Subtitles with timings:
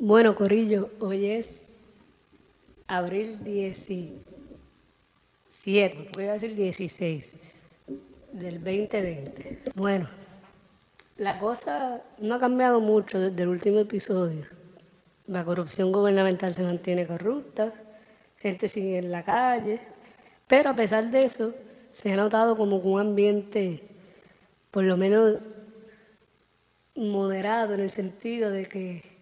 [0.00, 1.72] Bueno, Corillo, hoy es
[2.88, 7.36] abril 17, voy a decir 16
[8.32, 9.62] del 2020.
[9.76, 10.08] Bueno,
[11.16, 14.44] la cosa no ha cambiado mucho desde el último episodio.
[15.28, 17.72] La corrupción gubernamental se mantiene corrupta,
[18.38, 19.78] gente sigue en la calle,
[20.48, 21.54] pero a pesar de eso,
[21.92, 23.80] se ha notado como un ambiente,
[24.72, 25.38] por lo menos
[26.96, 29.13] moderado, en el sentido de que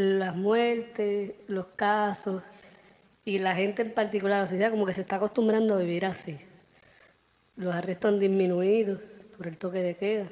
[0.00, 2.42] las muertes, los casos
[3.24, 6.38] y la gente en particular, la sociedad como que se está acostumbrando a vivir así.
[7.56, 9.00] Los arrestos han disminuido
[9.36, 10.26] por el toque de queda.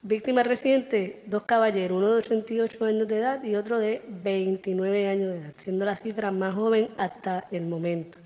[0.00, 5.32] Víctimas recientes, dos caballeros, uno de 88 años de edad y otro de 29 años
[5.32, 8.18] de edad, siendo la cifra más joven hasta el momento.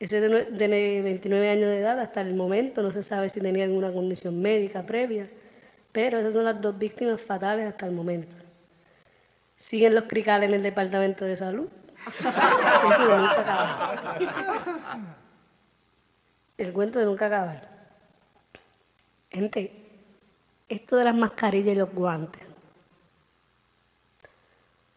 [0.00, 3.92] Ese de 29 años de edad hasta el momento no se sabe si tenía alguna
[3.92, 5.28] condición médica previa,
[5.92, 8.47] pero esas son las dos víctimas fatales hasta el momento.
[9.58, 11.68] Siguen los cricales en el departamento de salud.
[12.90, 14.18] Eso de nunca acabar.
[16.56, 17.68] El cuento de nunca acabar.
[19.30, 19.72] Gente,
[20.68, 22.42] esto de las mascarillas y los guantes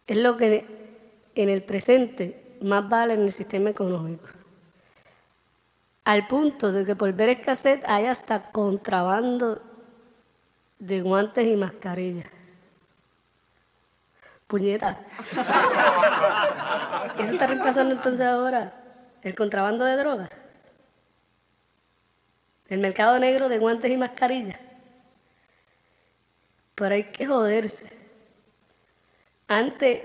[0.05, 0.65] es lo que
[1.33, 4.27] en el presente más vale en el sistema económico.
[6.03, 9.59] Al punto de que por ver escasez hay hasta contrabando
[10.79, 12.40] de guantes y mascarillas.
[14.51, 14.97] Puñeta.
[17.17, 18.73] ¿Eso está reemplazando entonces ahora
[19.21, 20.29] el contrabando de drogas?
[22.67, 24.59] El mercado negro de guantes y mascarillas.
[26.75, 27.97] Pero hay que joderse.
[29.47, 30.01] Antes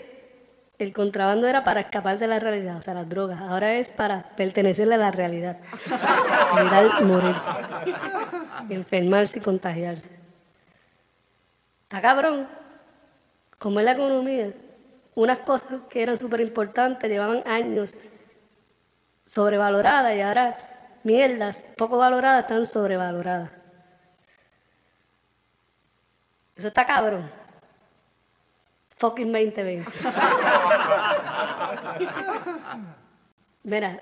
[0.79, 3.41] el contrabando era para escapar de la realidad, o sea, las drogas.
[3.41, 5.59] Ahora es para pertenecerle a la realidad.
[6.57, 7.51] Evitar morirse,
[8.71, 10.17] enfermarse y contagiarse.
[11.83, 12.66] Está cabrón
[13.59, 14.53] como es la economía,
[15.15, 17.97] unas cosas que eran súper importantes, llevaban años
[19.25, 20.57] sobrevaloradas y ahora
[21.03, 23.51] mierdas poco valoradas están sobrevaloradas.
[26.57, 27.31] Eso está cabrón.
[28.97, 29.93] Fucking 2020.
[33.63, 34.01] Mira,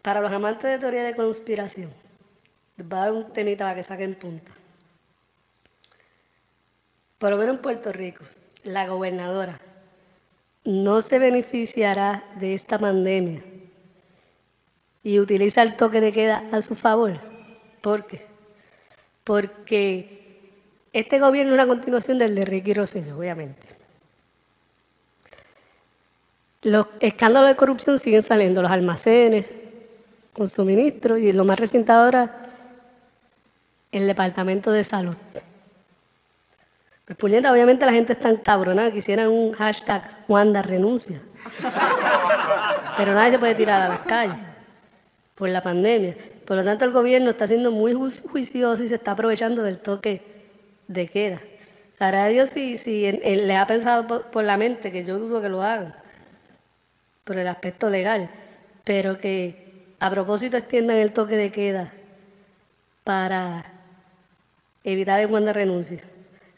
[0.00, 1.92] para los amantes de teoría de conspiración,
[2.76, 4.52] les voy a dar un temita para que saquen punta.
[7.18, 8.24] Por lo menos en Puerto Rico,
[8.64, 9.60] la gobernadora,
[10.64, 13.42] no se beneficiará de esta pandemia
[15.02, 17.20] y utiliza el toque de queda a su favor.
[17.80, 18.26] ¿Por qué?
[19.24, 20.50] Porque
[20.92, 23.66] este gobierno es una continuación del de Ricky Rosselló, obviamente.
[26.62, 29.48] Los escándalos de corrupción siguen saliendo, los almacenes
[30.34, 32.50] con suministro y lo más reciente ahora,
[33.92, 35.16] el Departamento de Salud.
[37.18, 41.20] Pues obviamente la gente está encabronada, quisieran un hashtag Wanda renuncia.
[42.96, 44.36] Pero nadie se puede tirar a las calles
[45.34, 46.14] por la pandemia.
[46.44, 50.22] Por lo tanto, el gobierno está siendo muy juicioso y se está aprovechando del toque
[50.86, 51.40] de queda.
[51.90, 55.62] Sabrá Dios si, si le ha pensado por, la mente, que yo dudo que lo
[55.62, 55.94] hagan,
[57.24, 58.30] por el aspecto legal,
[58.84, 61.92] pero que a propósito extiendan el toque de queda
[63.04, 63.64] para
[64.84, 66.00] evitar el Wanda renuncia.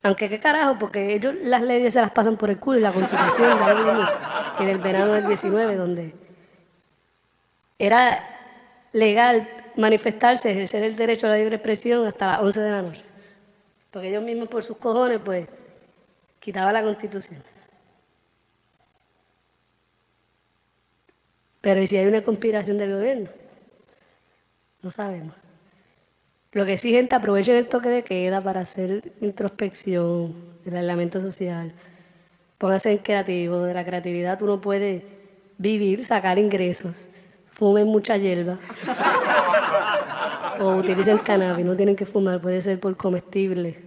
[0.03, 2.93] Aunque qué carajo, porque ellos las leyes se las pasan por el culo y la
[2.93, 6.15] constitución, ya en el verano del 19, donde
[7.79, 8.29] era
[8.93, 13.05] legal manifestarse, ejercer el derecho a la libre expresión hasta las 11 de la noche.
[13.91, 15.47] Porque ellos mismos por sus cojones, pues,
[16.41, 17.43] quitaban la constitución.
[21.61, 23.31] Pero ¿y si hay una conspiración del gobierno?
[24.83, 25.37] No sabemos.
[26.53, 30.35] Lo que sí, gente, aprovechen el toque de queda para hacer introspección,
[30.67, 31.73] el aislamiento social.
[32.59, 33.61] Pónganse en creativo.
[33.61, 35.07] De la creatividad uno puede
[35.57, 37.09] vivir, sacar ingresos.
[37.49, 38.59] Fumen mucha hierba.
[40.61, 43.79] o utilicen cannabis, no tienen que fumar, puede ser por comestibles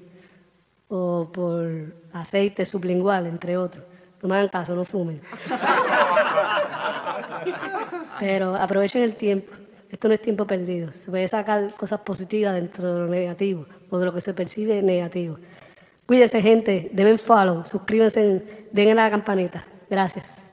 [0.88, 3.84] o por aceite sublingual, entre otros.
[4.24, 5.22] No me hagan caso, no fumen.
[8.20, 9.54] Pero aprovechen el tiempo.
[9.96, 10.92] Esto no es tiempo perdido.
[10.92, 14.82] Se puede sacar cosas positivas dentro de lo negativo o de lo que se percibe
[14.82, 15.38] negativo.
[16.06, 16.90] Cuídense, gente.
[16.92, 17.64] Denme follow.
[17.66, 18.68] Suscríbanse.
[18.74, 19.66] Denle a la campanita.
[19.90, 20.45] Gracias.